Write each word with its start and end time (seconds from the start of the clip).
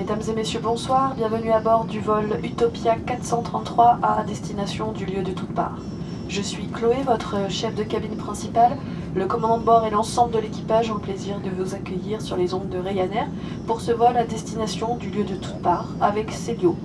Mesdames 0.00 0.22
et 0.30 0.32
messieurs, 0.32 0.60
bonsoir. 0.62 1.14
Bienvenue 1.14 1.52
à 1.52 1.60
bord 1.60 1.84
du 1.84 2.00
vol 2.00 2.40
Utopia 2.42 2.96
433 2.96 3.98
à 4.02 4.24
destination 4.24 4.92
du 4.92 5.04
lieu 5.04 5.22
de 5.22 5.32
toutes 5.32 5.54
parts. 5.54 5.76
Je 6.26 6.40
suis 6.40 6.68
Chloé, 6.68 7.02
votre 7.04 7.50
chef 7.50 7.74
de 7.74 7.82
cabine 7.82 8.16
principale. 8.16 8.78
Le 9.14 9.26
commandant 9.26 9.58
de 9.58 9.64
bord 9.64 9.84
et 9.84 9.90
l'ensemble 9.90 10.32
de 10.32 10.38
l'équipage 10.38 10.90
ont 10.90 10.94
le 10.94 11.00
plaisir 11.00 11.38
de 11.40 11.50
vous 11.50 11.74
accueillir 11.74 12.22
sur 12.22 12.38
les 12.38 12.54
ondes 12.54 12.70
de 12.70 12.78
Ryanair 12.78 13.26
pour 13.66 13.82
ce 13.82 13.92
vol 13.92 14.16
à 14.16 14.24
destination 14.24 14.96
du 14.96 15.10
lieu 15.10 15.24
de 15.24 15.34
toutes 15.34 15.60
parts 15.60 15.90
avec 16.00 16.30
Célio. 16.30 16.76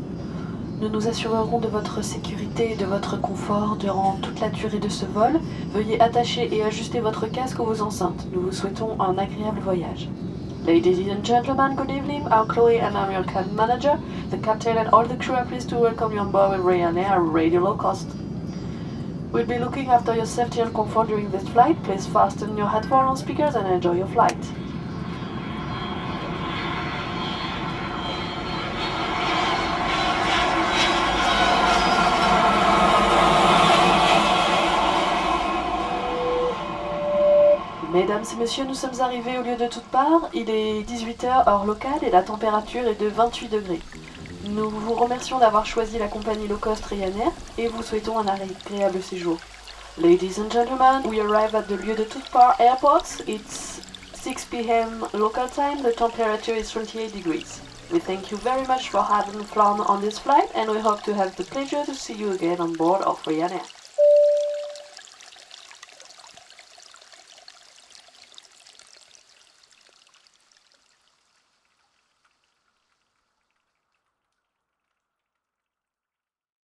Nous 0.81 0.89
nous 0.89 1.07
assurerons 1.07 1.59
de 1.59 1.69
votre 1.69 2.03
sécurité 2.03 2.73
et 2.73 2.75
de 2.75 2.85
votre 2.85 3.21
confort 3.21 3.77
durant 3.77 4.17
toute 4.21 4.41
la 4.41 4.49
durée 4.49 4.79
de 4.79 4.89
ce 4.89 5.05
vol. 5.05 5.39
Veuillez 5.71 6.01
attacher 6.01 6.53
et 6.53 6.63
ajuster 6.63 6.99
votre 6.99 7.27
casque 7.27 7.59
ou 7.59 7.63
vos 7.63 7.81
enceintes. 7.81 8.27
Nous 8.33 8.41
vous 8.41 8.51
souhaitons 8.51 8.99
un 8.99 9.17
agréable 9.17 9.61
voyage. 9.61 10.09
Ladies 10.65 10.97
and 10.97 11.23
gentlemen, 11.23 11.75
good 11.75 11.91
evening. 11.91 12.25
I'm 12.31 12.47
Chloe 12.47 12.79
and 12.79 12.97
I'm 12.97 13.11
your 13.11 13.23
cabin 13.23 13.55
manager. 13.55 13.99
The 14.31 14.39
captain 14.39 14.79
and 14.79 14.89
all 14.89 15.05
the 15.05 15.15
crew 15.15 15.35
are 15.35 15.45
pleased 15.45 15.69
to 15.69 15.77
welcome 15.77 16.11
you 16.11 16.17
on 16.17 16.31
board 16.31 16.57
with 16.57 16.65
Ryanair 16.65 17.19
Radio 17.31 17.61
Low 17.61 17.77
Cost. 17.77 18.07
We'll 19.31 19.45
be 19.45 19.59
looking 19.59 19.89
after 19.89 20.15
your 20.15 20.25
safety 20.25 20.61
and 20.61 20.73
comfort 20.73 21.09
during 21.09 21.29
this 21.29 21.47
flight. 21.49 21.77
Please 21.83 22.07
fasten 22.07 22.57
your 22.57 22.65
headphones 22.65 23.09
on 23.09 23.15
speakers 23.15 23.53
and 23.53 23.67
enjoy 23.67 23.97
your 23.97 24.07
flight. 24.07 24.43
Mesdames 37.95 38.25
et 38.29 38.35
messieurs, 38.35 38.65
nous 38.65 38.75
sommes 38.75 38.99
arrivés 38.99 39.37
au 39.37 39.41
lieu 39.41 39.55
de 39.55 39.67
toutes 39.67 39.85
parts. 39.85 40.29
Il 40.33 40.49
est 40.49 40.81
18h 40.81 41.47
heure 41.47 41.65
locale 41.65 41.99
et 42.01 42.09
la 42.09 42.23
température 42.23 42.85
est 42.85 42.99
de 42.99 43.07
28 43.07 43.47
degrés. 43.47 43.79
Nous 44.49 44.69
vous 44.69 44.95
remercions 44.95 45.39
d'avoir 45.39 45.65
choisi 45.65 45.97
la 45.97 46.09
compagnie 46.09 46.49
low 46.49 46.57
cost 46.57 46.83
Ryanair 46.87 47.31
et 47.57 47.69
vous 47.69 47.81
souhaitons 47.81 48.19
un 48.19 48.27
agréable 48.27 49.01
séjour. 49.01 49.37
Ladies 49.97 50.41
and 50.41 50.51
gentlemen, 50.51 51.03
we 51.05 51.21
arrive 51.21 51.55
at 51.55 51.69
the 51.69 51.81
lieu 51.85 51.95
de 51.95 52.03
toutes 52.03 52.29
parts 52.31 52.59
airport. 52.59 53.05
It's 53.29 53.79
6 54.13 54.43
p.m. 54.51 55.07
local 55.13 55.47
time. 55.47 55.81
The 55.81 55.95
temperature 55.95 56.53
is 56.53 56.69
28 56.69 57.13
degrees. 57.13 57.61
We 57.93 58.01
thank 58.01 58.29
you 58.29 58.37
very 58.39 58.67
much 58.67 58.89
for 58.89 59.03
having 59.03 59.41
flown 59.45 59.79
on 59.79 60.01
this 60.01 60.19
flight 60.19 60.49
and 60.53 60.69
we 60.69 60.81
hope 60.81 61.01
to 61.03 61.13
have 61.13 61.37
the 61.37 61.45
pleasure 61.45 61.85
to 61.85 61.95
see 61.95 62.15
you 62.15 62.33
again 62.33 62.59
on 62.59 62.73
board 62.73 63.03
of 63.03 63.23
Ryanair. 63.23 63.84